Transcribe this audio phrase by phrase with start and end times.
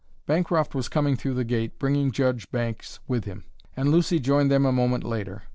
[0.25, 3.43] Bancroft was coming through the gate, bringing Judge Banks with him;
[3.77, 5.43] and Lucy joined them a moment later.